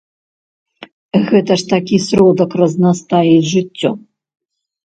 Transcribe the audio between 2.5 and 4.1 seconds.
разнастаіць жыццё.